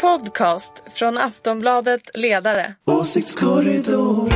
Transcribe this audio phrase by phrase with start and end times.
[0.00, 2.74] podcast från Aftonbladet Ledare.
[2.84, 4.30] Åsiktskorridor.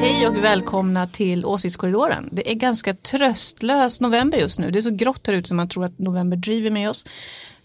[0.00, 2.28] Hej och välkomna till Åsiktskorridoren.
[2.32, 4.70] Det är ganska tröstlös november just nu.
[4.70, 7.06] Det är så grått här ute som man tror att november driver med oss.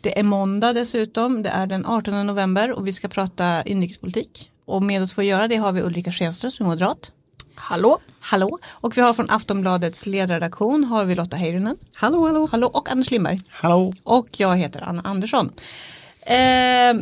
[0.02, 1.44] Det är måndag dessutom.
[1.44, 4.52] Det är den 18 november och vi ska prata inrikespolitik.
[4.66, 7.12] Och med oss för att göra det har vi Ulrika Schenström som är moderat.
[7.56, 8.00] Hallå?
[8.20, 8.60] Hallå.
[8.66, 11.78] Och vi har från Aftonbladets ledarredaktion har vi Lotta Heyrinen.
[11.96, 12.50] Hallå, hallå.
[12.52, 13.40] Hallå och Anders Lindberg.
[13.50, 13.94] Hallå.
[14.04, 15.52] Och jag heter Anna Andersson.
[16.22, 16.94] Eh,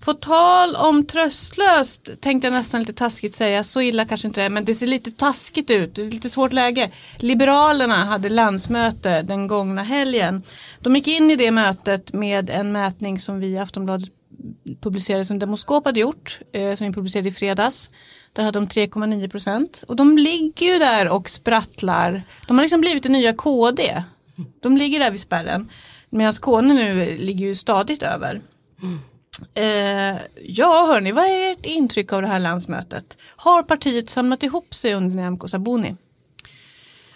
[0.00, 4.48] på tal om tröstlöst tänkte jag nästan lite taskigt säga, så illa kanske inte det
[4.48, 6.90] men det ser lite taskigt ut, det är lite svårt läge.
[7.16, 10.42] Liberalerna hade landsmöte den gångna helgen.
[10.80, 14.10] De gick in i det mötet med en mätning som vi i Aftonbladet
[14.80, 17.90] publicerade som Demoskop hade gjort, eh, som vi publicerade i fredags.
[18.32, 22.22] Där hade de 3,9 procent och de ligger ju där och sprattlar.
[22.46, 24.02] De har liksom blivit det nya KD.
[24.60, 25.70] De ligger där vid spärren.
[26.10, 28.42] Medan KD nu ligger ju stadigt över.
[29.54, 33.18] Eh, ja, hörni, vad är ert intryck av det här landsmötet?
[33.36, 35.96] Har partiet samlat ihop sig under Nyamko Sabuni?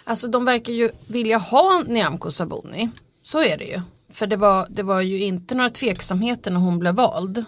[0.03, 2.89] Alltså de verkar ju vilja ha Nyamko Sabuni.
[3.23, 3.81] Så är det ju.
[4.13, 7.45] För det var, det var ju inte några tveksamheter när hon blev vald.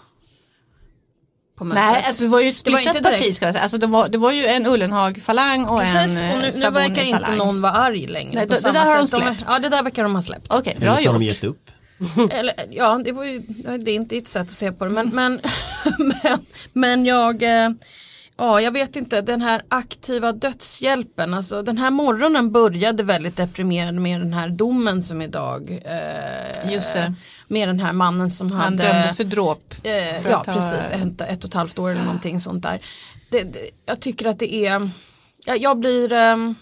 [1.61, 3.63] Nej, alltså det var ju ett splittrat parti ska jag säga.
[3.63, 6.69] Alltså det var, det var ju en Ullenhag-falang och Precis, en och nu, eh, nu
[6.69, 8.35] verkar inte någon vara arg längre.
[8.35, 9.23] Nej, på det- där har de sätt.
[9.23, 9.43] släppt.
[9.49, 10.47] ja, det där verkar de ha släppt.
[10.49, 11.61] Okej, Eller bra så har de gett upp.
[12.31, 13.39] Eller, ja, det var ju,
[13.79, 14.91] det är inte ett sätt att se på det.
[14.91, 15.39] Men, men,
[16.23, 16.39] men,
[16.73, 17.69] men jag, eh,
[18.37, 24.01] ja, jag vet inte, den här aktiva dödshjälpen, alltså den här morgonen började väldigt deprimerande
[24.01, 27.13] med den här domen som idag, eh, Just det.
[27.47, 29.73] med den här mannen som Han hade dömdes för dråp.
[29.83, 32.81] Eh, För ja precis, ett, ett och ett halvt år eller någonting sånt där.
[33.29, 34.89] Det, det, jag tycker att det är,
[35.45, 36.55] jag, jag blir, ehm,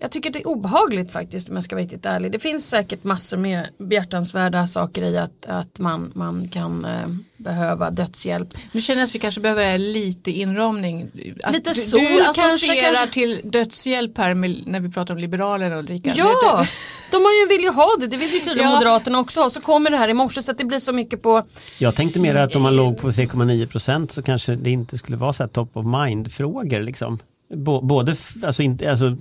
[0.00, 2.32] jag tycker det är obehagligt faktiskt om jag ska vara riktigt ärlig.
[2.32, 7.90] Det finns säkert massor med behjärtansvärda saker i att, att man, man kan eh, behöva
[7.90, 8.48] dödshjälp.
[8.72, 11.10] Nu känner jag att vi kanske behöver lite inramning.
[11.42, 13.12] Att Lite du, sol du associerar kanske.
[13.14, 16.12] till dödshjälp här med, när vi pratar om Liberalerna Ulrika.
[16.16, 16.64] Ja,
[17.10, 18.74] de har ju vill ju ha det, det vill ju tydligen Ja.
[18.74, 19.50] Moderaterna också ha.
[19.50, 21.42] Så kommer det här i morse så att det blir så mycket på
[21.78, 25.16] Jag tänkte mer att om man låg på 3,9 procent så kanske det inte skulle
[25.16, 27.18] vara så här top of mind frågor liksom.
[27.54, 29.16] Bå- Både, alltså, inte, alltså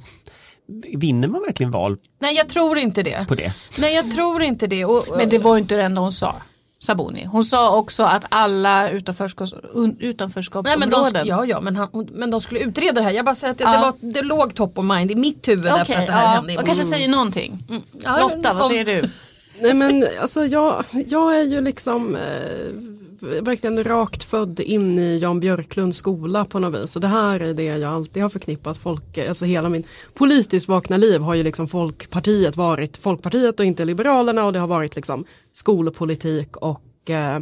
[0.98, 3.26] vinner man verkligen val Nej jag tror inte det.
[3.28, 3.54] på det?
[3.78, 4.86] Nej jag tror inte det.
[4.86, 6.36] Och, Men det var ju inte det enda hon sa.
[6.82, 7.26] Sabuni.
[7.26, 10.90] Hon sa också att alla utanförskaps, un, Nej, utanförskapsområden.
[10.90, 13.12] men, de, ja, ja, men, han, men de skulle utreda det här.
[13.12, 13.72] Jag bara säger att det, Ja.
[13.72, 16.24] det, var, det låg top of mind i mitt huvud därför Okej, att det här
[16.24, 16.58] ja, hände.
[16.58, 17.64] och kanske säger någonting.
[18.04, 19.10] Ja, Lotta, vad säger du?
[19.62, 22.22] Nej men alltså jag, jag är ju liksom eh,
[23.20, 26.96] verkligen rakt född in i Jan Björklunds skola på något vis.
[26.96, 30.98] Och det här är det jag alltid har förknippat folk, alltså hela min politiskt vakna
[30.98, 35.26] liv har ju liksom Folkpartiet varit Folkpartiet och inte Liberalerna och det har varit liksom
[35.54, 37.36] skolpolitik och eh,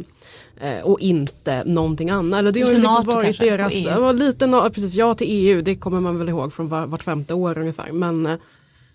[0.60, 2.38] eh, och inte någonting annat.
[2.38, 6.00] Eller det har liksom varit kanske, deras, ja, lite, precis, ja till EU, det kommer
[6.00, 7.92] man väl ihåg från var, vart femte år ungefär.
[7.92, 8.38] Men eh,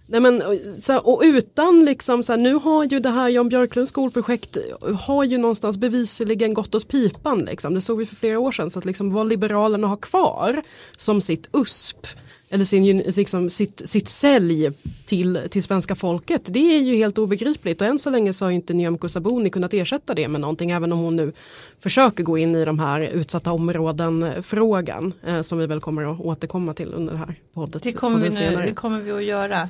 [0.06, 0.44] Nej men,
[0.82, 4.58] så och utan liksom, så nu har ju det här Jan Björklunds skolprojekt
[5.00, 7.40] har ju någonstans bevisligen gått åt pipan.
[7.40, 7.74] Liksom.
[7.74, 8.72] Det såg vi för flera år sedan.
[8.72, 10.62] Så att liksom, vad Liberalerna har kvar
[10.98, 12.08] som sitt USP
[12.54, 14.72] eller sin, liksom, sitt, sitt sälj
[15.06, 16.42] till, till svenska folket.
[16.46, 19.74] Det är ju helt obegripligt och än så länge så har inte Nyamko Sabuni kunnat
[19.74, 21.32] ersätta det med någonting även om hon nu
[21.80, 26.20] försöker gå in i de här utsatta områden frågan eh, som vi väl kommer att
[26.20, 27.84] återkomma till under det här poddet.
[27.84, 29.70] Det kommer, vi nu, det kommer vi att göra.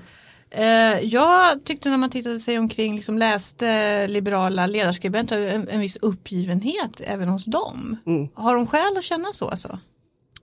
[0.55, 5.97] Eh, jag tyckte när man tittade sig omkring, liksom läste liberala ledarskribenter, en, en viss
[6.01, 7.97] uppgivenhet även hos dem.
[8.05, 8.27] Mm.
[8.33, 9.49] Har de skäl att känna så?
[9.49, 9.79] Alltså?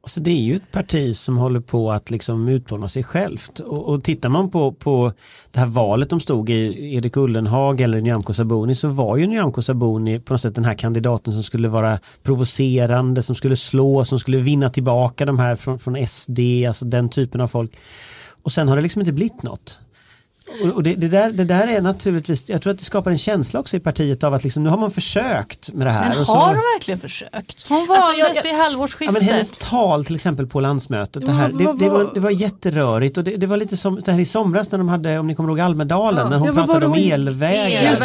[0.02, 3.60] Alltså det är ju ett parti som håller på att liksom utplåna sig självt.
[3.60, 5.12] Och, och tittar man på, på
[5.50, 9.62] det här valet de stod i, Erik Ullenhag eller Nyamko Sabuni, så var ju Nyamko
[9.62, 14.20] Sabuni på något sätt den här kandidaten som skulle vara provocerande, som skulle slå, som
[14.20, 17.72] skulle vinna tillbaka de här från, från SD, alltså den typen av folk.
[18.42, 19.78] Och sen har det liksom inte blivit något.
[20.74, 23.60] Och, det, det, där, det där är naturligtvis, jag tror att det skapar en känsla
[23.60, 26.08] också i partiet av att liksom, nu har man försökt med det här.
[26.08, 27.68] Men och så- har de verkligen försökt?
[27.68, 29.12] Hon valdes Alltså, jag- jag- vid Ja, halvårsskiftet.
[29.12, 32.30] men hennes tal till exempel på landsmötet, det, Ja, här, det, det, var, det var
[32.30, 35.26] jätterörigt och det, det var lite som det här i somras när de hade, om
[35.26, 37.96] ni kommer ihåg Almedalen, när hon Ja, pratade om elvägar.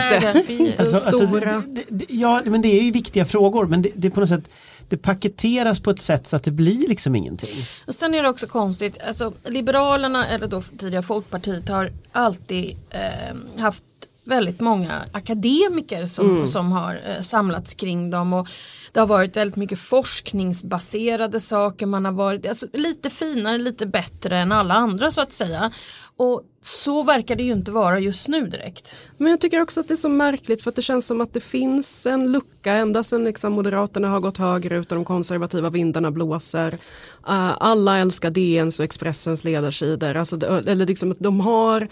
[0.48, 0.80] Det.
[0.80, 1.64] Alltså, alltså, Stora.
[1.68, 4.30] det, det, ja, men det är ju viktiga frågor men det, det är på något
[4.30, 4.44] sätt
[4.90, 7.66] det paketeras på ett sätt så att det blir liksom ingenting.
[7.88, 13.62] Och sen är det också konstigt, alltså Liberalerna eller då tidigare Folkpartiet har alltid eh,
[13.62, 13.84] haft
[14.26, 18.34] väldigt många akademiker som, som har eh, samlats kring dem.
[18.34, 18.48] Och
[18.92, 21.86] det har varit väldigt mycket forskningsbaserade saker.
[21.86, 25.72] Man har varit alltså, lite finare, lite bättre än alla andra så att säga.
[26.18, 28.96] Och så verkar det ju inte vara just nu direkt.
[29.18, 31.34] Men jag tycker också att det är så märkligt för att det känns som att
[31.34, 36.12] det finns en lucka ända sedan liksom Moderaterna har gått högerut och de konservativa vindarna
[36.12, 36.74] blåser.
[36.74, 40.16] Uh, alla älskar DNs och Expressens ledarsidor.
[40.16, 41.88] Alltså, eller liksom att de har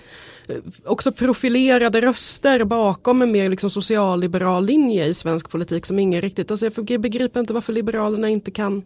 [0.47, 0.55] eh,
[0.85, 6.51] också profilerade röster bakom en mer liksom socialliberal linje i svensk politik som ingen riktigt,
[6.51, 8.83] alltså jag begriper inte varför Liberalerna inte kan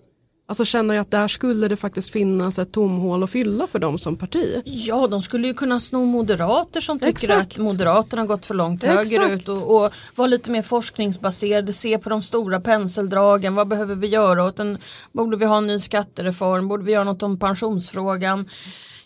[0.50, 4.00] Alltså känner jag att där skulle det faktiskt finnas ett tomhål att fylla för dem
[4.00, 4.62] som parti.
[4.66, 7.54] Ja, de skulle ju kunna sno moderater som tycker Exakt.
[7.54, 12.10] att Moderaterna har gått för långt högerut och, och vara lite mer forskningsbaserade, se på
[12.10, 14.78] de stora penseldragen, vad behöver vi göra åt en,
[15.12, 18.50] borde vi ha en ny skattereform, borde vi göra något om pensionsfrågan.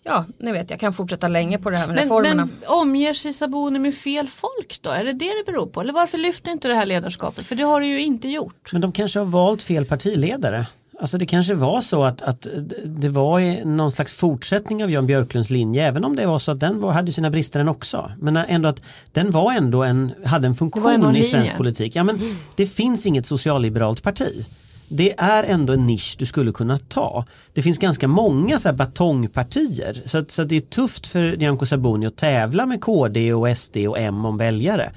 [0.03, 2.35] Ja, ni vet jag kan fortsätta länge på det här med Men, reformerna.
[2.45, 4.89] men omger sig Sabuni med fel folk då?
[4.89, 5.81] Är det det det beror på?
[5.81, 7.45] Eller varför lyfter inte det här ledarskapet?
[7.45, 8.69] För det har det ju inte gjort.
[8.71, 10.65] Men de kanske har valt fel partiledare.
[11.01, 12.47] Alltså det kanske var så att, att
[12.85, 16.59] det var någon slags fortsättning av Jan Björklunds linje även om det var så att
[16.59, 18.11] den var, hade sina brister den också.
[18.17, 18.81] Men ändå att
[19.11, 21.57] den var ändå en, hade en funktion en i svensk linje.
[21.57, 21.95] politik.
[21.95, 24.45] Ja, men det finns inget socialliberalt parti.
[24.89, 27.25] Det är ändå en nisch du skulle kunna ta.
[27.53, 31.65] Det finns ganska många så batongpartier så, att, så att det är tufft för Nyamko
[31.65, 34.91] Sabuni att tävla med KD och SD och M om väljare.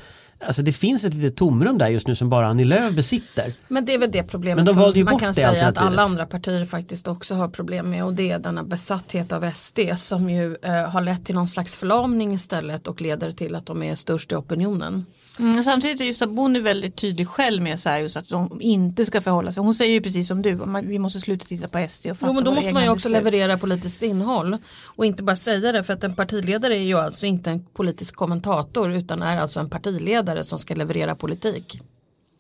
[0.47, 3.55] Alltså det finns ett litet tomrum där just nu som bara Annie Lööf besitter.
[3.69, 6.65] Men det är väl det problemet de som man kan säga att alla andra partier
[6.65, 10.73] faktiskt också har problem med och det är denna besatthet av SD som ju eh,
[10.73, 14.35] har lett till någon slags förlamning istället och leder till att de är störst i
[14.35, 15.07] opinionen.
[15.39, 19.05] Mm, samtidigt är ju Sabuni väldigt tydlig själv med så här just att de inte
[19.05, 19.63] ska förhålla sig.
[19.63, 22.33] Hon säger ju precis som du, vi måste sluta titta på SD och fatta Jo
[22.33, 23.25] men då måste man ju också beslut.
[23.25, 27.27] leverera politiskt innehåll och inte bara säga det för att en partiledare är ju alltså
[27.27, 31.81] inte en politisk kommentator utan är alltså en partiledare som ska leverera politik.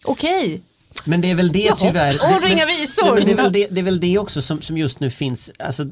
[0.04, 0.62] Okej,
[1.04, 2.18] Men det är väl det Jaha, tyvärr.
[2.40, 3.14] men- ringa visor.
[3.14, 5.50] Men det, är väl det, det är väl det också som, som just nu finns.
[5.58, 5.84] Alltså,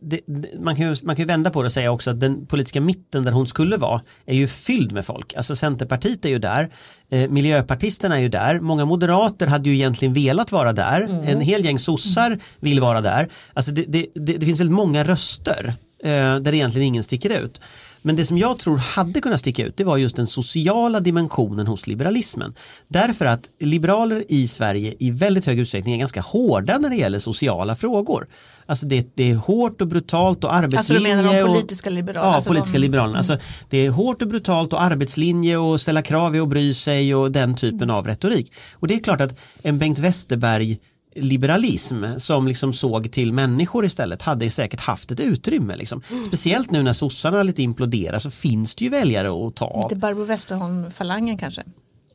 [0.00, 0.20] det,
[0.58, 2.80] man, kan ju, man kan ju vända på det och säga också att den politiska
[2.80, 5.34] mitten där hon skulle vara är ju fylld med folk.
[5.34, 6.70] Alltså Centerpartiet är ju där.
[7.10, 8.60] Eh, miljöpartisterna är ju där.
[8.60, 11.00] Många moderater hade ju egentligen velat vara där.
[11.26, 13.28] En hel gäng sossar vill vara där.
[13.54, 15.74] Alltså det, det, det, det finns väldigt många röster
[16.04, 17.60] eh, där egentligen ingen sticker ut.
[18.02, 21.66] Men det som jag tror hade kunnat sticka ut det var just den sociala dimensionen
[21.66, 22.54] hos liberalismen.
[22.88, 27.18] Därför att liberaler i Sverige i väldigt hög utsträckning är ganska hårda när det gäller
[27.18, 28.26] sociala frågor.
[28.66, 31.16] Alltså det, det är hårt och brutalt och alltså du arbetslinje.
[31.16, 32.30] menar de politiska liberalerna?
[32.30, 33.18] Ja, alltså politiska de, liberalerna.
[33.18, 33.38] Alltså,
[33.68, 37.56] det är hårt och brutalt och arbetslinje och ställa krav och bry sig och den
[37.56, 38.52] typen av retorik.
[38.72, 40.78] Och det är klart att en Bengt Westerberg
[41.14, 45.76] liberalism som liksom såg till människor istället hade säkert haft ett utrymme.
[45.76, 46.02] Liksom.
[46.26, 49.82] Speciellt nu när sossarna lite imploderar så finns det ju väljare att ta av.
[49.90, 51.62] Lite Barbro Westerholm-falangen kanske?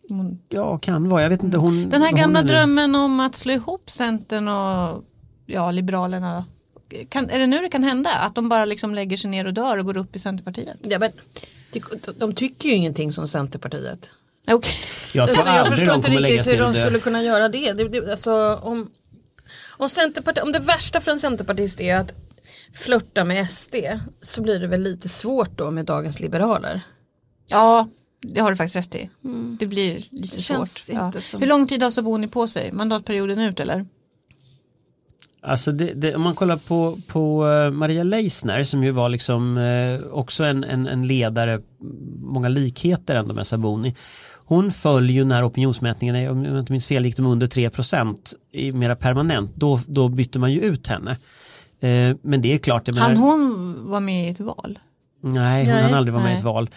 [0.09, 1.21] Hon- Ja, kan vara.
[1.21, 1.57] Jag vet inte.
[1.57, 5.03] Hon, Den här hon gamla nu- drömmen om att slå ihop Centern och
[5.45, 6.45] ja, Liberalerna.
[7.09, 8.09] Kan, är det nu det kan hända?
[8.09, 10.77] Att de bara liksom lägger sig ner och dör och går upp i Centerpartiet?
[10.83, 11.11] Ja, men,
[11.73, 11.81] de,
[12.19, 14.09] de tycker ju ingenting som Centerpartiet.
[14.47, 14.71] Okej.
[15.13, 17.21] Jag tror Alltså, jag aldrig förstår de inte kommer lägga riktigt hur de skulle kunna
[17.23, 17.73] göra det.
[17.73, 18.91] det, det alltså, om,
[19.69, 22.13] om, Centerparti, om det värsta för en centerpartist är att
[22.73, 23.75] flörta med SD
[24.21, 26.81] så blir det väl lite svårt då med dagens liberaler.
[27.47, 27.87] Ja,
[28.21, 29.09] det har du faktiskt rätt i.
[29.59, 30.95] Det blir lite Det känns svårt.
[30.95, 31.05] Ja.
[31.05, 32.71] inte som- Hur lång tid har Sabuni på sig?
[32.71, 33.85] Mandatperioden ut eller?
[35.41, 39.57] Alltså det, det, om man kollar på, på eh, Maria Leissner som ju var liksom
[39.57, 41.61] eh, också en, en, en ledare,
[42.21, 43.95] många likheter ändå med Saboni.
[44.45, 48.15] Hon föll ju när opinionsmätningarna, om jag inte minns fel, gick de under 3%
[48.51, 49.51] i mera permanent.
[49.55, 51.11] Då, då bytte man ju ut henne.
[51.79, 54.79] Eh, men det är klart, menar, Han hon var med i ett val?
[55.21, 56.69] nej hon Nej, hann aldrig vara med i ett val.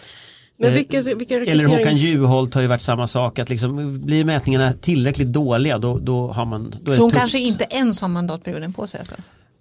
[0.57, 4.23] Men Eh, vilka, vilka Eller Håkan Juholt har ju varit samma sak, att liksom, blir
[4.23, 7.19] mätningarna tillräckligt dåliga då, då har man då är Så hon tufft.
[7.21, 9.15] kanske inte ens har mandatperioden på sig alltså?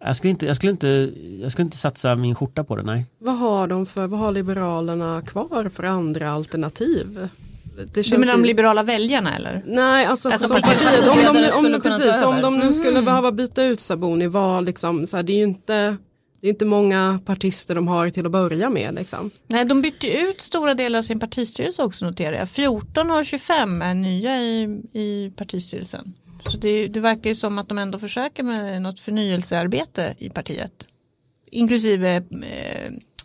[0.04, 1.12] Jag skulle, inte, jag, skulle inte,
[1.42, 3.06] jag skulle inte satsa min skjorta på det, nej.
[3.18, 7.28] Vad har de för, vad har Liberalerna kvar för andra alternativ?
[7.84, 9.62] Det Du menar de liberala väljarna eller?
[9.66, 13.32] Nej, alltså, Alltså som partiet- om de, partiledare om, precis, om de nu skulle behöva
[13.32, 15.96] byta ut Sabuni, var liksom, så här, det är ju inte,
[16.40, 18.94] det är inte många partister de har till att börja med.
[18.94, 19.30] Liksom.
[19.46, 22.48] Nej, de bytte ut stora delar av sin partistyrelse också noterar jag.
[22.50, 26.14] 14 av 25 är nya i, i partistyrelsen.
[26.50, 30.88] Så det, det verkar ju som att de ändå försöker med något förnyelsearbete i partiet.
[31.50, 32.22] Inklusive eh,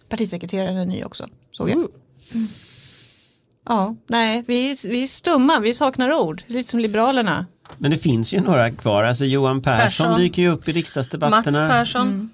[0.09, 1.75] partisekreteraren är ny också, såg jag.
[1.75, 2.47] Mm.
[3.65, 7.45] Ja, nej, vi, är- vi är stumma, vi saknar ord, lite som Liberalerna.
[7.77, 10.19] Men det finns ju några kvar, alltså Johan Persson, Persson.
[10.19, 11.69] dyker ju upp i Mats riksdagsdebatterna.
[11.69, 12.07] Persson.
[12.07, 12.29] Mm.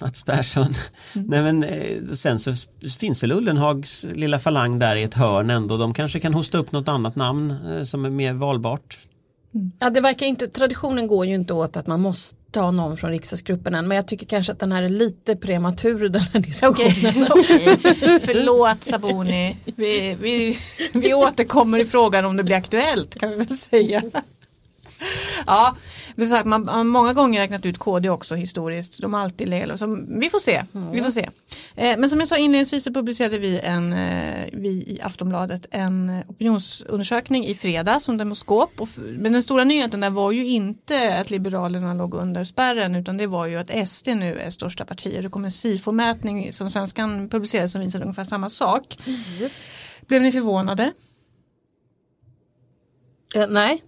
[0.00, 0.74] Mats Persson.
[1.12, 2.54] Nej, men, eh, sen så
[2.98, 5.76] finns väl Ullenhags lilla falang där i ett hörn ändå.
[5.76, 8.98] De kanske kan hosta upp något annat namn eh, som är mer valbart.
[9.78, 13.10] Ja, det verkar inte, traditionen går ju inte åt att man måste ta någon från
[13.10, 17.26] riksdagsgruppen än men jag tycker kanske att den här är lite prematur den här diskussionen.
[17.30, 18.20] Okej, okej.
[18.24, 19.56] Förlåt Saboni.
[19.64, 20.58] Vi, vi,
[20.92, 24.02] vi återkommer i frågan om det blir aktuellt kan vi väl säga.
[25.46, 25.76] Ja,
[26.18, 28.98] men sagt, man har många gånger räknat ut KD också historiskt.
[29.00, 30.62] De har alltid legat, så vi får se.
[30.92, 31.28] Vi får se.
[31.74, 36.22] Eh, men som jag sa inledningsvis så publicerade vi, en, eh, vi i Aftonbladet en
[36.28, 38.80] opinionsundersökning i fredags som Demoskop.
[38.80, 43.16] Och, men den stora nyheten där var ju inte att Liberalerna låg under spärren utan
[43.16, 45.18] det var ju att SD nu är största parti.
[45.22, 48.98] Det kom en SIFO-mätning som Svenskan publicerade som visade ungefär samma sak.
[50.06, 50.92] Blev ni förvånade?
[53.34, 53.82] Eh, nej,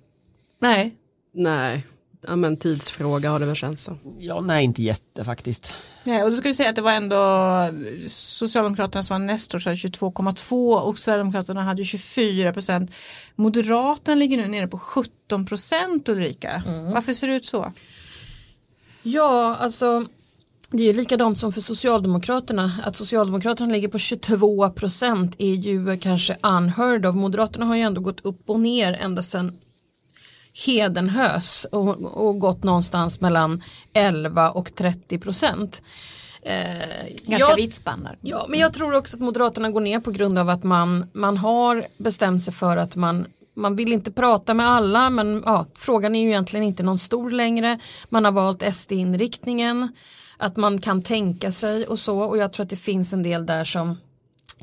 [0.61, 0.97] Nej.
[1.33, 1.87] Nej,
[2.27, 3.99] ja, men tidsfråga har det väl känts som.
[4.19, 5.75] Ja, nej inte jätte faktiskt.
[6.05, 7.19] Nej, och då ska vi säga att det var ändå
[8.09, 12.91] Socialdemokraterna som var näst störst, 22,2 och Sverigedemokraterna hade 24 procent.
[13.35, 16.63] Moderaterna ligger nu nere på 17 procent Ulrika.
[16.95, 17.73] Varför ser det ut så?
[19.03, 20.07] ja alltså
[20.71, 22.73] det är ju likadant som för Socialdemokraterna.
[22.85, 27.15] Att Socialdemokraterna ligger på 22 procent är ju kanske unheard of.
[27.15, 29.59] Moderaterna har ju ändå gått upp och ner ända sedan
[30.53, 35.83] Hedenhös och, och gått någonstans mellan 11 och 30 procent.
[36.43, 36.55] Eh,
[37.25, 38.09] Ganska vitt spann.
[38.21, 41.37] Ja, men jag tror också att Moderaterna går ner på grund av att man, man
[41.37, 46.15] har bestämt sig för att man man vill inte prata med alla men ja, frågan
[46.15, 47.79] är ju egentligen inte någon stor längre.
[48.09, 49.89] Man har valt SD-inriktningen,
[50.37, 53.47] att man kan tänka sig och så och jag tror att det finns en del
[53.47, 53.97] där som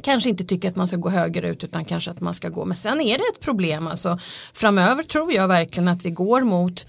[0.01, 2.65] kanske inte tycker att man ska gå högerut utan kanske att man ska gå.
[2.65, 4.19] Men sen är det ett problem alltså.
[4.53, 6.85] Framöver tror jag verkligen att vi går mot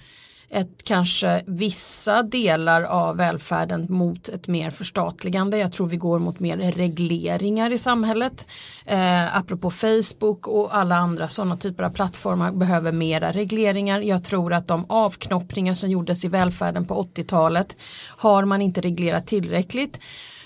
[0.50, 5.58] ett kanske vissa delar av välfärden mot ett mer förstatligande.
[5.58, 8.48] Jag tror vi går mot mer regleringar i samhället.
[8.84, 14.00] Eh, apropå Facebook och alla andra sådana typer av plattformar behöver mera regleringar.
[14.00, 17.76] Jag tror att de avknoppningar som gjordes i välfärden på 80-talet
[18.16, 20.00] har man inte reglerat tillräckligt.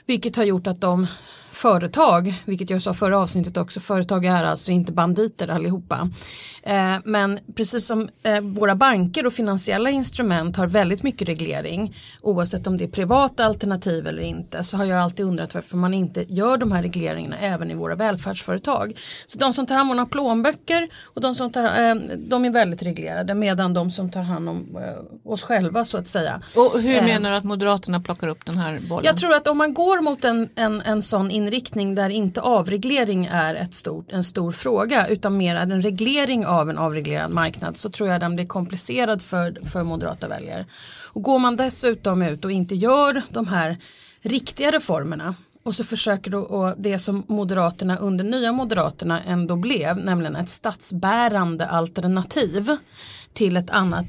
[0.07, 1.07] Vilket har gjort att de
[1.63, 6.11] företag, vilket jag sa förra avsnittet också, företag är alltså inte banditer allihopa.
[6.63, 12.67] Eh, men precis som eh, våra banker och finansiella instrument har väldigt mycket reglering, oavsett
[12.67, 16.25] om det är privata alternativ eller inte, så har jag alltid undrat varför man inte
[16.29, 18.99] gör de här regleringarna även i våra välfärdsföretag.
[19.27, 22.83] Så de som tar hand om plånböcker och de som tar, eh, de är väldigt
[22.83, 26.43] reglerade medan de som tar hand om eh, oss själva så att säga.
[26.57, 29.05] Och hur menar du att Moderaterna plockar upp den här bollen?
[29.05, 31.52] Jag tror att om man går mot en, en, en sån inriktning
[31.95, 36.71] där inte avreglering är ett stort, en stor fråga utan mer är en reglering av
[36.71, 40.67] en avreglerad marknad så tror jag den blir komplicerad för, för moderata väljare.
[41.07, 43.77] Och går man dessutom ut och inte gör de här
[44.23, 50.37] riktiga reformerna och så försöker då det som Moderaterna under nya Moderaterna ändå blev, nämligen
[50.37, 52.77] ett statsbärande alternativ
[53.33, 54.07] till ett annat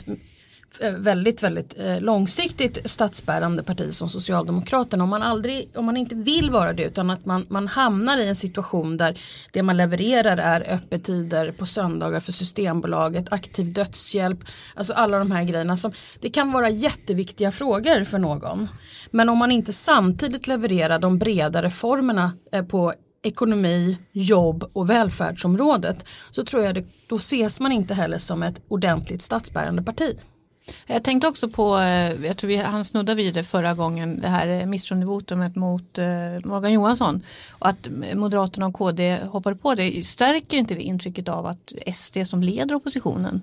[0.80, 5.04] Eh, väldigt, väldigt eh, långsiktigt statsbärande parti som Socialdemokraterna.
[5.04, 8.28] Om man, aldrig, om man inte vill vara det utan att man, man hamnar i
[8.28, 9.20] en situation där
[9.52, 14.40] det man levererar är öppettider på söndagar för Systembolaget, aktiv dödshjälp,
[14.76, 18.68] alltså alla de här grejerna som det kan vara jätteviktiga frågor för någon.
[19.12, 26.06] Men om man inte samtidigt levererar de breda reformerna eh, på ekonomi, jobb och välfärdsområdet
[26.32, 30.20] så tror jag det, då ses man inte heller som ett ordentligt statsbärande parti.
[30.86, 34.28] Jag tänkte också på, eh, jag tror vi han snuddade vid det förra gången, det
[34.28, 36.06] här eh, misstroendevotumet mot eh,
[36.44, 37.22] Morgan Johansson.
[37.52, 42.18] Och att Moderaterna och KD hoppade på det, stärker inte det intrycket av att SD
[42.26, 43.42] som leder oppositionen?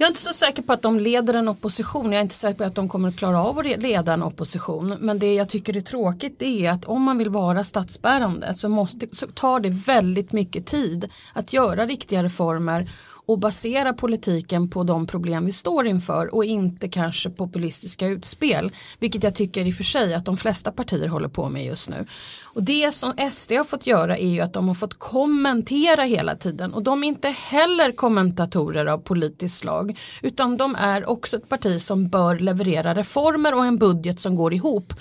[0.00, 2.12] Jag är inte så säker på att de leder en opposition.
[2.12, 4.96] Jag är inte säker på att de kommer att klara av att leda en opposition.
[5.00, 9.06] Men det jag tycker är tråkigt är att om man vill vara statsbärande så, måste,
[9.12, 12.90] så tar det väldigt mycket tid att göra riktiga reformer
[13.28, 18.72] och basera politiken på de problem vi står inför och inte kanske populistiska utspel.
[18.98, 21.88] Vilket jag tycker i och för sig att de flesta partier håller på med just
[21.88, 22.06] nu.
[22.42, 26.36] Och det som SD har fått göra är ju att de har fått kommentera hela
[26.36, 31.48] tiden och de är inte heller kommentatorer av politiskt slag utan de är också ett
[31.48, 34.92] parti som bör leverera reformer och en budget som går ihop.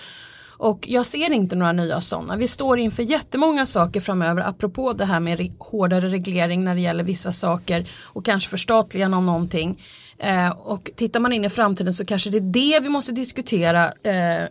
[0.57, 2.35] Och jag ser inte några nya sådana.
[2.35, 6.81] Vi står inför jättemånga saker framöver apropå det här med re- hårdare reglering när det
[6.81, 9.79] gäller vissa saker och kanske förstatligande av någonting.
[10.19, 13.93] Eh, och tittar man in i framtiden så kanske det är det vi måste diskutera.
[14.03, 14.47] Eh, eh,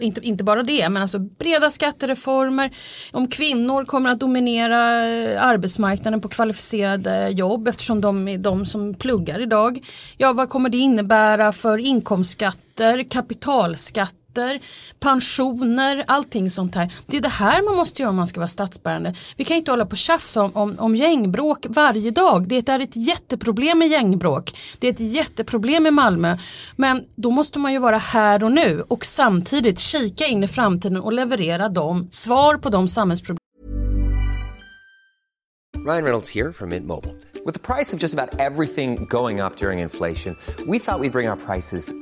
[0.00, 2.70] inte, inte bara det men alltså breda skattereformer.
[3.12, 8.94] Om kvinnor kommer att dominera eh, arbetsmarknaden på kvalificerade jobb eftersom de är de som
[8.94, 9.80] pluggar idag.
[10.16, 14.60] Ja vad kommer det innebära för inkomstskatter, kapitalskatter skatter,
[15.00, 16.92] pensioner, allting sånt här.
[17.06, 19.14] Det är det här man måste göra om man ska vara statsbärande.
[19.36, 22.48] Vi kan inte hålla på och tjafsa om, om, om gängbråk varje dag.
[22.48, 24.58] Det är ett jätteproblem med gängbråk.
[24.78, 26.36] Det är ett jätteproblem i Malmö.
[26.76, 31.00] Men då måste man ju vara här och nu och samtidigt kika in i framtiden
[31.00, 33.38] och leverera de svar på de samhällsproblem
[35.86, 37.14] Ryan Reynolds här från Mint Mobile.
[37.44, 41.10] Med priset på nästan allt som går upp under inflationen, trodde vi att vi skulle
[41.10, 42.01] bring våra priser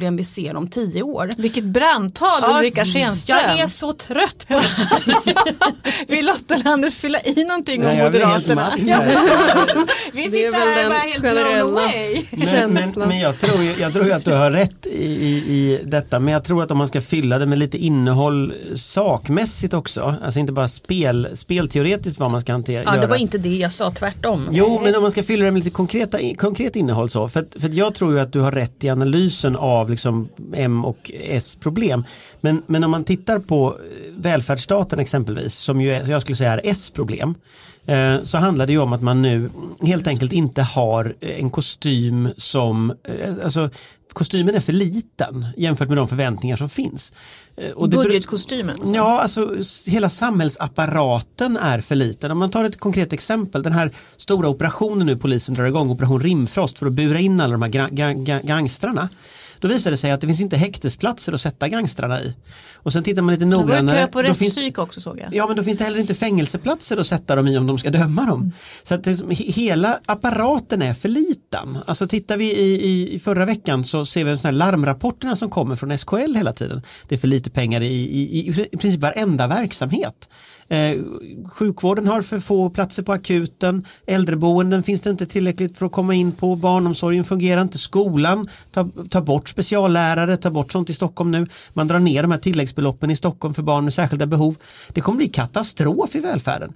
[0.00, 1.30] vi ser om tio år.
[1.36, 3.38] Vilket brandtal Ja, Ulrika Schenström.
[3.48, 5.34] Jag är så trött på det.
[6.14, 8.72] Vill Lotta Landers fylla i någonting om Nej, helt Moderaterna?
[10.12, 12.24] Vi sitter här den bara helt blown away.
[12.30, 15.36] Men, men, men jag, tror ju, jag tror ju att du har rätt i, i,
[15.36, 19.74] i detta men jag tror att om man ska fylla det med lite innehåll sakmässigt
[19.74, 22.82] också, alltså inte bara spel, spelteoretiskt vad man ska hantera.
[22.84, 23.06] Ja, det göra.
[23.06, 24.48] var inte det jag sa, tvärtom.
[24.52, 27.28] Jo men om man ska fylla det med lite konkreta, konkret innehåll så.
[27.28, 31.10] För, för jag tror ju att du har rätt i analysen av liksom M och
[31.14, 32.04] S problem.
[32.40, 36.52] Men, men om man tittar på eh, välfärdsstaten exempelvis som ju är, jag skulle säga
[36.52, 37.34] är S problem.
[37.86, 39.50] eh, Så handlar det ju om att man nu
[39.82, 43.70] helt enkelt inte har en kostym som, eh, alltså
[44.12, 47.12] kostymen är för liten jämfört med de förväntningar som finns.
[47.56, 48.76] Eh, och det Budgetkostymen.
[48.80, 48.94] alltså.
[48.94, 49.54] Ja, alltså
[49.86, 52.30] hela samhällsapparaten är för liten.
[52.30, 56.20] Om man tar ett konkret exempel, den här stora operationen nu polisen drar igång, operation
[56.22, 59.08] Rimfrost för att bura in alla de här gra- ga- ga- gangstrarna.
[59.64, 62.34] Då visade det sig att det finns inte häktesplatser att sätta gangstrarna i.
[62.84, 63.96] Och sen tittar man lite Det var ju noggrannare.
[63.96, 65.34] kö på rättspsyk också såg jag.
[65.34, 67.90] Ja men då finns det heller inte fängelseplatser att sätta dem i om de ska
[67.90, 68.52] döma dem.
[68.82, 71.78] Så att det, he- hela apparaten är för liten.
[71.86, 75.76] Alltså tittar vi i, i, förra veckan så ser vi de här larmrapporterna som kommer
[75.76, 76.82] från SKL hela tiden.
[77.08, 80.28] Det är för lite pengar i, i, i, i princip varenda verksamhet.
[80.68, 80.96] Eh,
[81.52, 86.14] sjukvården har för få platser på akuten, äldreboenden finns det inte tillräckligt för att komma
[86.14, 91.30] in på, barnomsorgen fungerar inte, skolan tar, tar bort speciallärare, tar bort sånt i Stockholm
[91.30, 91.46] nu.
[91.72, 92.38] Man drar ner de här
[92.74, 94.56] tilläggsbeloppen i Stockholm för barn med särskilda behov.
[94.94, 96.72] Det kommer bli katastrof i välfärden.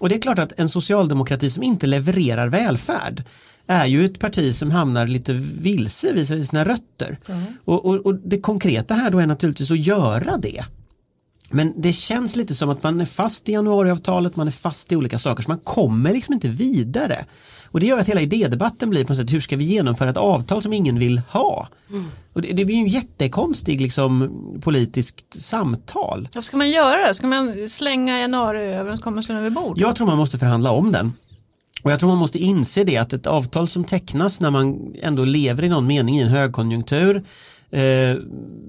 [0.00, 3.24] Och det är klart att en socialdemokrati som inte levererar välfärd
[3.66, 7.18] är ju ett parti som hamnar lite vilse vis sina rötter.
[7.64, 10.64] Och, och, och det konkreta här då är naturligtvis att göra det.
[11.50, 14.96] Men det känns lite som att man är fast i januariavtalet, man är fast i
[14.96, 17.26] olika saker så man kommer liksom inte vidare.
[17.78, 20.16] Och det gör att hela idédebatten blir på något sätt, hur ska vi genomföra ett
[20.16, 21.68] avtal som ingen vill ha?
[22.32, 26.28] Och det, det blir ju en jättekonstig liksom, politiskt samtal.
[26.34, 27.14] Vad ska man göra då?
[27.14, 29.78] Ska man slänga januariöverenskommelsen över bord?
[29.78, 31.12] Jag tror man måste förhandla om den.
[31.82, 35.24] Och jag tror man måste inse det att ett avtal som tecknas när man ändå
[35.24, 37.22] lever i någon mening i en högkonjunktur
[37.70, 38.16] eh,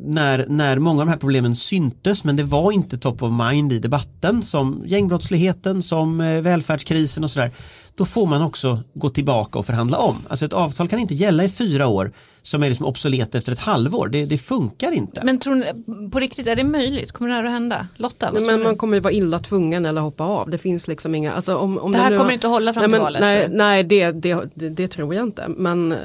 [0.06, 3.74] när, när många av de här problemen syntes men det var inte top of mind
[3.74, 7.52] i debatten som gängbrottsligheten, som eh, välfärdskrisen och sådär.
[7.96, 10.16] Då får man också gå tillbaka och förhandla om.
[10.28, 13.60] Alltså ett avtal kan inte gälla i fyra år som är liksom obsolet efter ett
[13.60, 14.08] halvår.
[14.08, 15.22] Det, det funkar inte.
[15.24, 17.12] Men tror ni, på riktigt, är det möjligt?
[17.12, 17.88] Kommer det här att hända?
[17.96, 18.32] Lotta?
[18.32, 20.50] Nej, men man kommer ju vara illa tvungen eller hoppa av.
[20.50, 22.74] Det finns liksom inga, alltså om, om Det här nu kommer har- inte att hålla
[22.74, 25.46] fram nej, till men, valet, Nej, nej det, det, det, det tror jag inte.
[25.48, 25.98] Men, eh,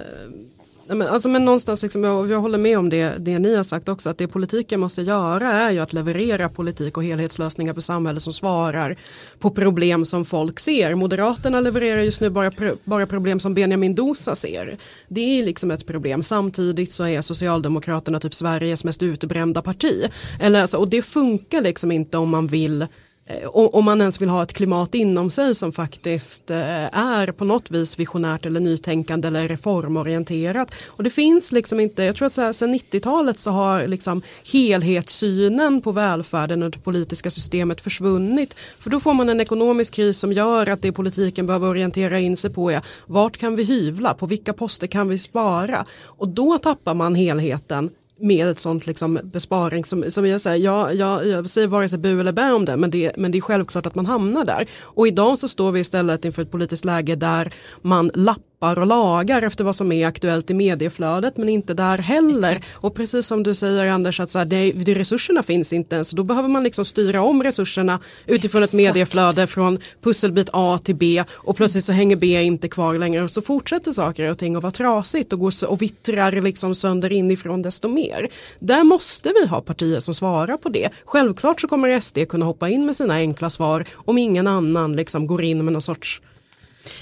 [0.86, 3.88] men, alltså, men någonstans, liksom, jag, jag håller med om det, det ni har sagt
[3.88, 8.22] också, att det politiken måste göra är ju att leverera politik och helhetslösningar på samhället
[8.22, 8.96] som svarar
[9.38, 10.94] på problem som folk ser.
[10.94, 12.50] Moderaterna levererar just nu bara,
[12.84, 14.76] bara problem som Benjamin Dosa ser.
[15.08, 16.22] Det är liksom ett problem.
[16.22, 20.04] Samtidigt så är Socialdemokraterna typ Sveriges mest utbrända parti.
[20.40, 22.86] Eller, alltså, och det funkar liksom inte om man vill
[23.26, 27.44] Eh, om man ens vill ha ett klimat inom sig som faktiskt eh, är på
[27.44, 30.74] något vis visionärt eller nytänkande eller reformorienterat.
[30.86, 34.22] Och det finns liksom inte, jag tror att så här, sedan 90-talet så har liksom
[34.52, 38.54] helhetssynen på välfärden och det politiska systemet försvunnit.
[38.78, 42.36] För då får man en ekonomisk kris som gör att det politiken behöver orientera in
[42.36, 45.86] sig på är vart kan vi hyvla, på vilka poster kan vi spara?
[46.02, 50.94] Och då tappar man helheten med ett sånt liksom besparing som, som jag säger, jag,
[50.94, 53.42] jag, jag säger vare sig bu eller bä om det men, det men det är
[53.42, 54.68] självklart att man hamnar där.
[54.82, 58.86] Och idag så står vi istället inför ett politiskt läge där man lappar lappar och
[58.86, 62.64] lagar efter vad som är aktuellt i medieflödet men inte där heller.
[62.74, 66.10] Och precis som du säger Anders att så här, det, det, resurserna finns inte ens.
[66.10, 71.24] Då behöver man liksom styra om resurserna utifrån ett medieflöde från pusselbit A till B
[71.32, 74.62] och plötsligt så hänger B inte kvar längre och så fortsätter saker och ting att
[74.62, 78.28] vara trasigt och, går, och vittrar liksom sönder inifrån desto mer.
[78.58, 80.88] Där måste vi ha partier som svarar på det.
[81.04, 85.26] Självklart så kommer SD kunna hoppa in med sina enkla svar om ingen annan liksom
[85.26, 86.20] går in med någon sorts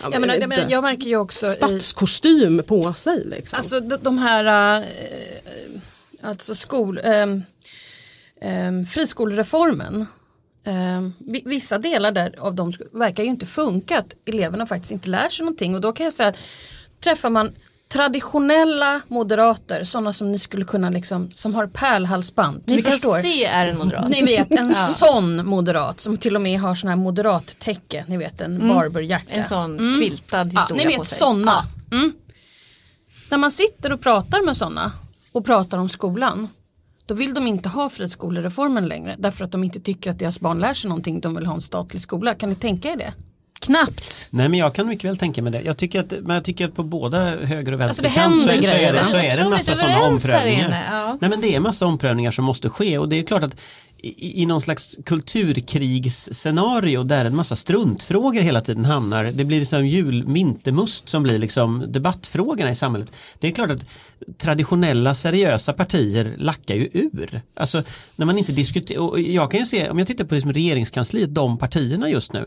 [0.00, 3.24] ja, Jag, menar, jag, menar, jag märker ju också i, stadskostym på sig.
[3.24, 3.56] Liksom.
[3.56, 4.86] Alltså de, de här eh,
[6.22, 7.22] alltså skol, eh,
[8.50, 10.06] eh, friskolereformen.
[11.18, 15.28] Vi- vissa delar där av dem verkar ju inte funka att eleverna faktiskt inte lär
[15.28, 16.36] sig någonting och då kan jag säga att
[17.00, 17.52] träffar man
[17.92, 22.62] traditionella moderater, sådana som ni skulle kunna liksom, som har pärlhalsband.
[22.66, 23.18] Ni förstår.
[23.18, 24.08] se är en moderat.
[24.08, 28.40] Ni vet en sån moderat som till och med har sån här moderat-täcke, ni vet
[28.40, 29.34] en barberjacka.
[29.34, 31.64] En sån quiltad Ja, historia ni på vet sådana.
[31.92, 32.12] Mm.
[33.30, 34.92] När man sitter och pratar med sådana
[35.32, 36.48] och pratar om skolan.
[37.06, 39.16] Då vill de inte ha friskolereformen längre.
[39.18, 41.20] Därför att de inte tycker att deras barn lär sig någonting.
[41.20, 42.34] De vill ha en statlig skola.
[42.34, 43.12] Kan ni tänka er det?
[43.62, 44.28] Knappt.
[44.30, 45.62] Nej men jag kan mycket väl tänka mig det.
[45.62, 48.68] Jag tycker att, men jag tycker att på båda höger och Alltså, vänsterkant så, händer
[48.68, 50.84] så, är det, så är det en massa sådana omprövningar.
[50.90, 51.18] ja.
[51.20, 53.56] Nej men det är en massa omprövningar som måste ske och det är klart att
[54.02, 59.86] i, i någon slags kulturkrigsscenario där en massa struntfrågor hela tiden hamnar, det blir liksom
[59.86, 63.08] jul, vintermust som blir liksom debattfrågorna i samhället.
[63.38, 63.84] Det är klart att
[64.38, 67.42] traditionella seriösa partier lackar ju ur.
[67.56, 67.82] Alltså
[68.16, 71.34] när man inte diskuterar, och jag kan ju se, om jag tittar på liksom regeringskansliet,
[71.34, 72.46] de partierna just nu,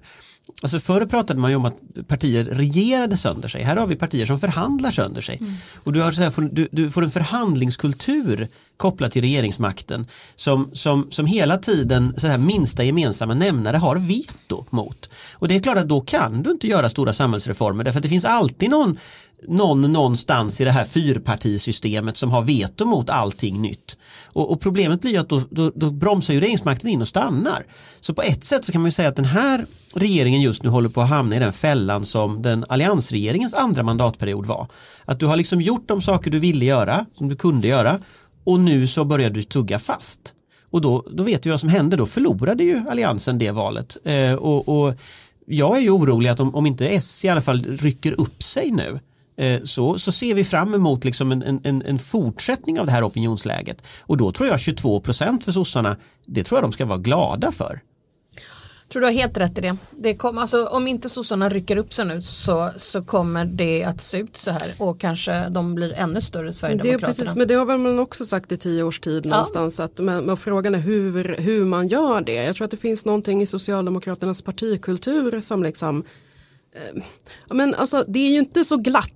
[0.61, 3.63] Alltså förr pratade man ju om att partier regerade sönder sig.
[3.63, 5.41] Här har vi partier som förhandlar sönder sig.
[5.83, 11.07] Och du, har så här, du, du får en förhandlingskultur kopplat till regeringsmakten som, som,
[11.11, 15.09] som hela tiden så här, minsta gemensamma nämnare har veto mot.
[15.33, 18.09] Och det är klart att då kan du inte göra stora samhällsreformer därför att det
[18.09, 18.97] finns alltid någon
[19.47, 23.97] någon någonstans i det här fyrpartisystemet som har veto mot allting nytt.
[24.25, 27.65] Och, och problemet blir ju att då, då, då bromsar ju regeringsmakten in och stannar.
[28.01, 30.69] Så på ett sätt så kan man ju säga att den här regeringen just nu
[30.69, 34.67] håller på att hamna i den fällan som den alliansregeringens andra mandatperiod var.
[35.05, 37.99] Att du har liksom gjort de saker du ville göra, som du kunde göra
[38.43, 40.33] och nu så börjar du tugga fast.
[40.69, 43.97] Och då, då vet vi vad som hände, då förlorade ju alliansen det valet.
[44.03, 44.93] Eh, och, och
[45.45, 48.71] jag är ju orolig att om, om inte S i alla fall rycker upp sig
[48.71, 48.99] nu
[49.63, 53.83] så, så ser vi fram emot liksom en, en, en fortsättning av det här opinionsläget.
[54.01, 57.81] Och då tror jag 22% för sossarna, det tror jag de ska vara glada för.
[58.89, 59.77] tror du har helt rätt i det.
[59.91, 64.01] det kom, alltså, om inte sossarna rycker upp sig nu så, så kommer det att
[64.01, 67.07] se ut så här och kanske de blir ännu större Det är Sverigedemokraterna.
[67.07, 69.79] precis, men det har väl man också sagt i tio års tid någonstans.
[69.79, 72.33] Att, men, men frågan är hur, hur man gör det.
[72.33, 76.03] Jag tror att det finns någonting i Socialdemokraternas partikultur som liksom
[76.75, 77.03] eh,
[77.47, 79.14] ja, men alltså, det är ju inte så glatt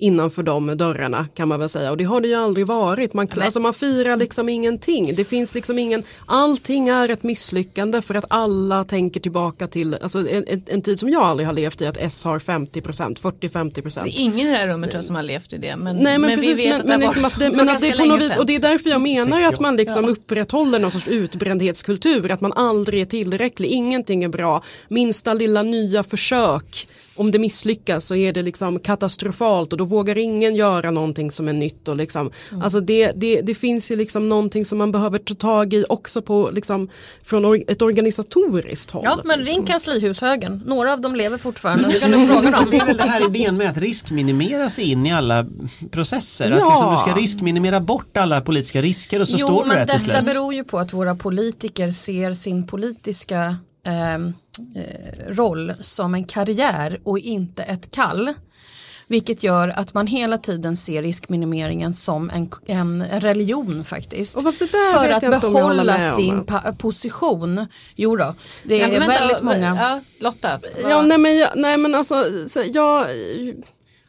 [0.00, 3.14] innanför de dörrarna kan man väl säga och det har det ju aldrig varit.
[3.14, 5.14] Man, alltså, man firar liksom ingenting.
[5.14, 10.28] Det finns liksom ingen, allting är ett misslyckande för att alla tänker tillbaka till alltså,
[10.28, 14.02] en, en, tid som jag aldrig har levt i att S har 50%, 40-50%.
[14.04, 15.76] Det är ingen i det här rummet tror som har levt i det.
[15.76, 17.68] Men, Nej men, men precis, vi vet men, att men, det liksom att det, men
[17.68, 19.62] att det på något vis, och det är därför jag menar att 68.
[19.62, 25.34] man liksom upprätthåller någon sorts utbrändhetskultur, att man aldrig är tillräcklig, ingenting är bra, minsta
[25.34, 26.88] lilla nya försök
[27.20, 31.48] om det misslyckas så är det liksom katastrofalt och då vågar ingen göra någonting som
[31.48, 31.88] är nytt.
[31.88, 32.62] Och liksom, Mm.
[32.62, 36.22] alltså det, det, det finns ju liksom någonting som man behöver ta tag i också
[36.22, 36.88] på, liksom,
[37.24, 39.02] från or, ett organisatoriskt håll.
[39.04, 41.92] Ja men ring kanslihushögen, några av dem lever fortfarande.
[41.92, 42.66] Så kan du fråga dem.
[42.70, 45.46] Det är väl det här idén med att riskminimera sig in i alla
[45.90, 46.50] processer.
[46.52, 46.68] Att Ja.
[46.70, 49.98] liksom du ska riskminimera bort alla politiska risker och så jo står du där till
[50.06, 50.24] detta slut.
[50.34, 53.56] beror ju på att våra politiker ser sin politiska
[55.28, 58.34] roll som en karriär och inte ett kall.
[59.06, 64.36] Vilket gör att man hela tiden ser riskminimeringen som en, en religion faktiskt.
[64.36, 67.66] Och fast det där För att behålla sin pa- position.
[67.96, 69.76] Jo då, det Ja, är men vänta, väldigt många.
[69.80, 70.60] Ja, Lotta.
[70.88, 73.06] Ja, nej men, jag, nej men alltså, så jag,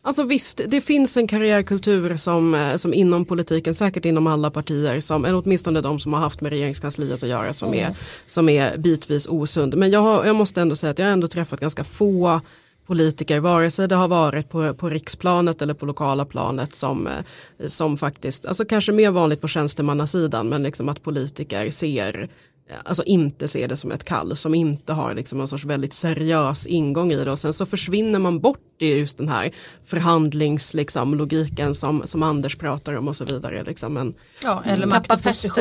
[0.01, 4.99] alltså visst, det finns en karriärkultur som, eh, som inom politiken, säkert inom alla partier,
[4.99, 8.77] som, eller åtminstone de som har haft med regeringskansliet att göra, som, är, som är
[8.77, 9.77] bitvis osund.
[9.77, 12.41] Men jag, har, jag måste ändå säga att jag har ändå träffat ganska få
[12.85, 17.67] politiker, vare sig det har varit på, på riksplanet eller på lokala planet som, eh,
[17.67, 22.29] som faktiskt, alltså kanske mer vanligt på tjänstemannasidan, men liksom att politiker ser
[22.85, 26.65] alltså inte ser det som ett kall, som inte har liksom en sorts väldigt seriös
[26.65, 29.51] ingång i det och sen så försvinner man bort i just den här
[29.85, 33.63] förhandlingslogiken liksom, som, som Anders pratar om och så vidare.
[33.63, 33.93] Liksom.
[33.93, 35.51] Men, Ja, eller Tappa fästet.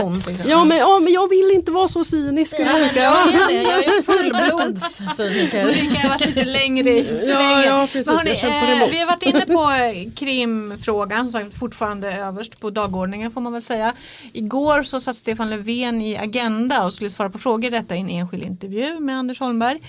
[0.47, 2.61] ja, men, ja men jag vill inte vara så cynisk.
[2.61, 3.03] Ulrika.
[3.03, 5.65] Jag är det, jag är fullblodscyniker.
[5.69, 7.41] Ulrika har varit lite längre i svängen.
[7.41, 8.07] Ja, ja, precis.
[8.07, 13.41] Hörni, eh, vi har varit inne på eh, krimfrågan, som fortfarande överst på dagordningen får
[13.41, 13.93] man väl säga.
[14.33, 18.01] Igår så satt Stefan Löfven i Agenda och skulle svara på frågor i detta i
[18.01, 19.81] en enskild intervju med Anders Holmberg.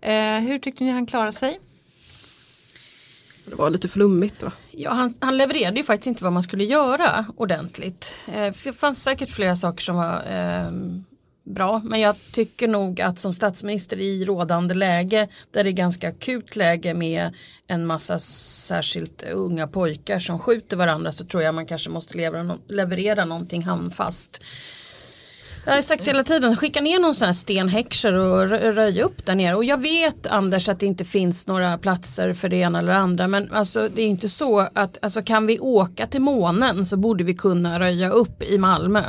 [0.00, 1.60] Eh, hur tyckte ni han klarade sig?
[3.44, 4.52] Det var lite flummigt va?
[4.70, 8.14] Ja, han, han levererade ju faktiskt inte vad man skulle göra ordentligt.
[8.34, 10.70] Eh, det fanns säkert flera saker som var eh,
[11.44, 16.08] bra, men jag tycker nog att som statsminister i rådande läge, där det är ganska
[16.08, 17.30] akut läge med
[17.66, 22.58] en massa särskilt unga pojkar som skjuter varandra, så tror jag man kanske måste leverera,
[22.68, 24.40] leverera någonting handfast.
[25.68, 29.34] Jag har sagt hela tiden, skicka ner någon sån här stenhäcksor och röj upp där
[29.34, 29.56] nere.
[29.56, 32.98] Och jag vet Anders att det inte finns några platser för det ena eller det
[32.98, 33.28] andra.
[33.28, 37.24] Men alltså, det är inte så att alltså, kan vi åka till månen så borde
[37.24, 39.02] vi kunna röja upp i Malmö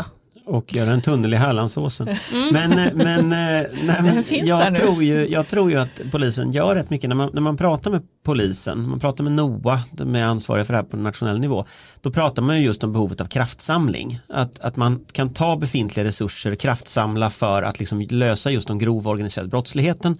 [0.49, 2.07] och göra en tunnel i Hallandsåsen.
[2.51, 6.75] Men, eh, men, eh, nej, men jag, tror ju, jag tror ju att polisen gör
[6.75, 7.09] rätt mycket.
[7.09, 10.73] När man, när man pratar med polisen, man pratar med NOA, de är ansvariga för
[10.73, 11.65] det här på nationell nivå,
[12.01, 14.19] då pratar man ju just om behovet av kraftsamling.
[14.29, 19.12] Att, att man kan ta befintliga resurser, kraftsamla för att liksom lösa just den grova
[19.12, 20.17] organiserade brottsligheten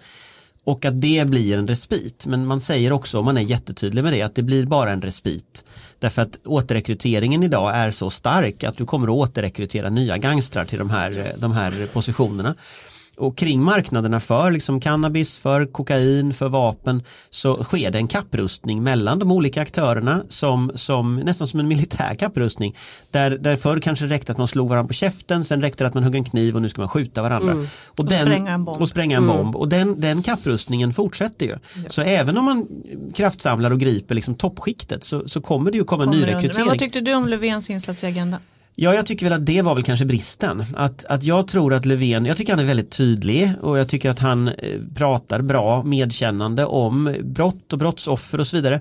[0.64, 2.26] och att det blir en respit.
[2.26, 5.02] Men man säger också, om man är jättetydlig med det, att det blir bara en
[5.02, 5.64] respit.
[5.98, 10.78] Därför att återrekryteringen idag är så stark att du kommer att återrekrytera nya gangstrar till
[10.78, 12.54] de här, de här positionerna.
[13.20, 18.82] Och kring marknaderna för liksom cannabis, för kokain, för vapen så sker det en kapprustning
[18.82, 22.76] mellan de olika aktörerna som, som nästan som en militär kapprustning.
[23.10, 25.94] Där, där förr kanske räckte att man slog varandra på käften, sen räckte det att
[25.94, 27.66] man högg en kniv och nu ska man skjuta varandra.
[27.86, 28.82] Och, den, spränga en bomb.
[28.82, 29.56] Och spränga en bomb.
[29.56, 31.58] Och den, den kapprustningen fortsätter ju.
[31.88, 32.66] Så även om man
[33.14, 36.56] kraftsamlar och griper liksom toppskiktet så, så kommer det ju komma Kommer nyrekrytering.
[36.56, 38.38] Men vad tyckte du om Löfvens insats i Agenda?
[38.74, 40.64] Ja, jag tycker väl att det var väl kanske bristen.
[40.74, 44.10] Att, att jag tror att Löfven, jag tycker han är väldigt tydlig och jag tycker
[44.10, 48.80] att han eh, pratar bra, medkännande om brott och brottsoffer och så vidare.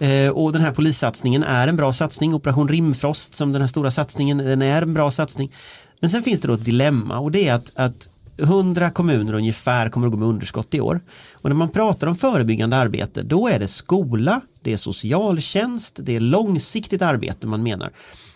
[0.00, 3.90] Eh, och den här polissatsningen är en bra satsning, Operation Rimfrost som den här stora
[3.90, 5.52] satsningen, den är en bra satsning.
[6.00, 9.88] Men sen finns det då ett dilemma och det är att, att 100 kommuner ungefär
[9.88, 11.00] kommer att gå med underskott i år.
[11.32, 16.16] Och när man pratar om förebyggande arbete då är det skola, det är socialtjänst, det
[16.16, 17.90] är långsiktigt arbete man menar.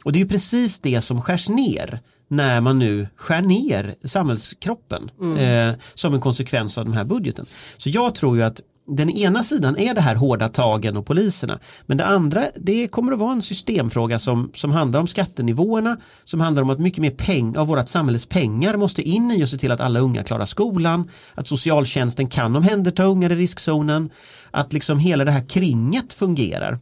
[0.05, 5.11] Och det är ju precis det som skärs ner när man nu skär ner samhällskroppen
[5.39, 7.47] eh, som en konsekvens av den här budgeten.
[7.77, 11.59] Så jag tror ju att den ena sidan är det här hårda tagen och poliserna.
[11.87, 16.41] Men det andra det kommer att vara en systemfråga som, som handlar om skattenivåerna, som
[16.41, 19.59] handlar om att mycket mer peng, av vårt samhälles pengar måste in i och se
[19.59, 24.11] till att alla unga klarar skolan, att socialtjänsten kan omhänderta ungar i riskzonen,
[24.51, 26.79] att liksom hela det här kringet fungerar.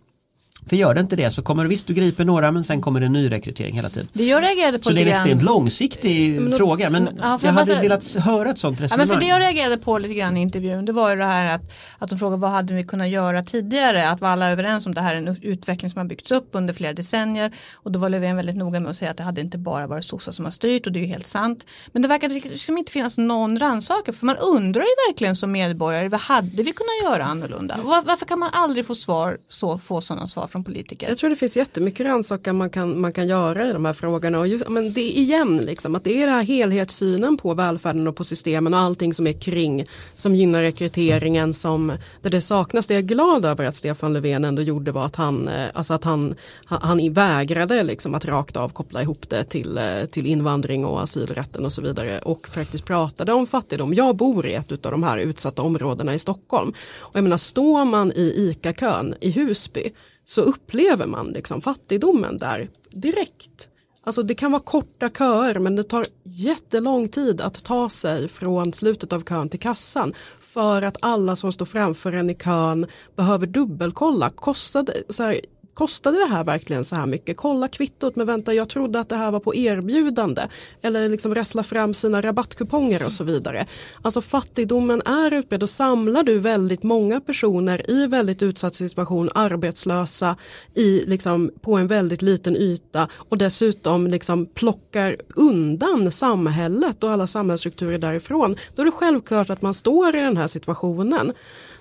[0.67, 3.07] För gör det inte det så kommer visst du griper några men sen kommer det
[3.07, 4.09] en ny rekrytering hela tiden.
[4.13, 7.73] Det jag reagerade på Så det är en extremt långsiktig fråga men Ja, jag hade
[7.75, 9.09] bara- velat höra ett sånt Ja, resonemang.
[9.09, 11.55] men för det jag reagerade på lite grann i intervjun det var ju det här
[11.55, 14.09] att, att de frågade vad hade vi kunnat göra tidigare?
[14.11, 16.75] Att var alla överens om det här är en utveckling som har byggts upp under
[16.75, 17.53] flera decennier.
[17.75, 20.05] Och då var Löfven väldigt noga med att säga att det hade inte bara varit
[20.05, 21.67] sossar som har styrt och det är ju helt sant.
[21.93, 26.09] Men det verkar liksom inte finnas någon rannsaka för man undrar ju verkligen som medborgare
[26.09, 27.79] vad hade vi kunnat göra annorlunda?
[27.85, 31.31] Var, varför kan man aldrig få svar så få sådana svar från politiker Jag tror
[31.31, 34.39] det finns jättemycket rannsakan man kan, man kan göra i de här frågorna.
[34.39, 38.09] Och just, men det är igen, liksom, att det är den här helhetssynen på välfärden
[38.09, 42.87] och på systemen och allting som är kring som gynnar rekryteringen som där det saknas.
[42.87, 45.95] Det jag är glad över att Stefan Löfven ändå gjorde var att han, eh, alltså
[45.95, 46.35] att han,
[46.65, 51.03] han, han vägrade liksom att rakt av koppla ihop det till, eh, till invandring och
[51.03, 53.95] asylrätten och så vidare och faktiskt pratade om fattigdom.
[53.95, 56.73] Jag bor i ett av de här utsatta områdena i Stockholm.
[57.01, 59.93] Och jag menar, står man i ICA-kön i Husby
[60.25, 63.69] så upplever man liksom fattigdomen där direkt.
[64.05, 68.73] Alltså det kan vara korta köer men det tar jättelång tid att ta sig från
[68.73, 73.47] slutet av kön till kassan för att alla som står framför en i kön behöver
[73.47, 74.31] dubbelkolla.
[74.31, 75.41] Kostade, så här,
[75.75, 77.37] kostade det här verkligen så här mycket?
[77.37, 80.43] Kolla kvittot men vänta jag trodde att det här var på erbjudande.
[80.83, 83.67] Eller liksom rassla fram sina rabattkuponger och så vidare.
[84.03, 90.37] Alltså fattigdomen är utbredd och samlar du väldigt många personer i väldigt utsatt situation, arbetslösa
[90.75, 97.27] i, liksom, på en väldigt liten yta och dessutom liksom plockar undan samhället och alla
[97.27, 98.57] samhällsstrukturer därifrån.
[98.75, 101.33] Då är det självklart att man står i den här situationen.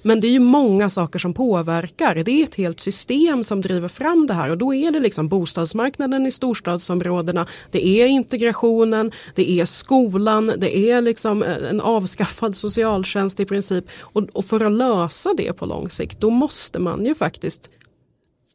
[0.01, 2.15] Men det är ju många saker som påverkar.
[2.15, 5.27] Det är ett helt system som driver fram det här och då är det liksom
[5.27, 12.55] bostadsmarknaden i storstadsområdena, det är integrationen, det är skolan, det är liksom eh, en avskaffad
[12.55, 13.85] socialtjänst i princip.
[14.01, 17.69] Och, och för att lösa det på lång sikt, då måste man ju faktiskt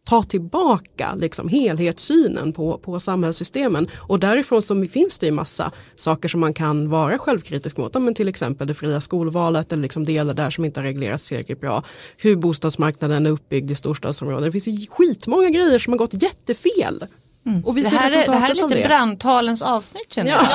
[0.06, 3.88] ta tillbaka liksom helhetssynen på, på samhällssystemen.
[3.96, 7.94] Och därifrån så finns det ju massa saker som man kan vara självkritisk mot.
[7.94, 11.60] Men till exempel det fria skolvalet eller liksom delar där som inte har reglerats tillräckligt
[11.60, 11.82] bra.
[12.16, 14.42] Hur bostadsmarknaden är uppbyggd i storstadsområden.
[14.42, 17.04] Det finns ju skitmånga grejer som har gått jättefel.
[17.46, 17.64] Mm.
[17.64, 20.40] Och vi det, här är, det här är lite brandtalens avsnitt känner jag.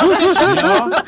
[0.56, 1.02] Ja.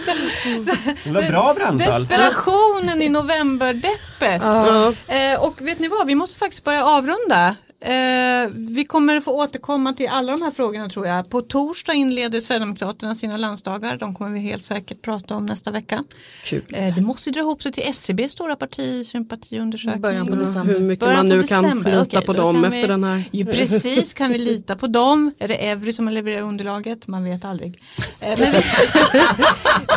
[1.04, 1.78] det var bra brandtal.
[1.78, 4.42] Desperationen i novemberdeppet.
[4.42, 5.18] Uh.
[5.18, 7.56] Eh, och vet ni vad, vi måste faktiskt börja avrunda.
[7.84, 11.30] Eh, vi kommer få återkomma till alla de här frågorna tror jag.
[11.30, 13.98] På torsdag inleder Sverigedemokraterna sina landsdagar.
[13.98, 16.04] De kommer vi helt säkert prata om nästa vecka.
[16.44, 16.64] Kul.
[16.72, 20.02] Eh, det måste dra ihop sig till SCBs stora partisympatiundersökning.
[20.02, 20.74] Början på december.
[20.74, 21.92] Hur mycket Början man nu kan december.
[21.92, 23.24] lita Okej, på dem efter vi, den här.
[23.32, 25.32] Jo, precis, kan vi lita på dem?
[25.40, 27.08] Är det Evry som levererar underlaget?
[27.08, 27.82] Man vet aldrig.
[28.20, 28.62] Eh, men vi,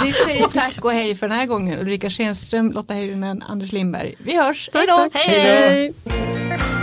[0.05, 1.81] vi säger tack och hej för den här gången.
[1.81, 4.15] Ulrika Schenström, Lotta Heyrinen, Anders Lindberg.
[4.19, 4.71] Vi hörs.
[4.73, 5.19] Tack, hej då!
[5.19, 5.95] Hej!
[6.49, 6.76] hej.